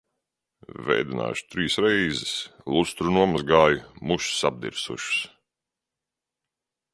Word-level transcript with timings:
Vēdināšu 0.85 1.43
trīs 1.55 1.75
reizes. 1.85 2.31
Lustru 2.77 3.13
nomazgāju, 3.17 3.85
mušas 4.13 4.41
apdirsušas. 4.51 5.21